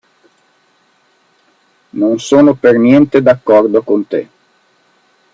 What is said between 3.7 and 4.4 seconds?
con te.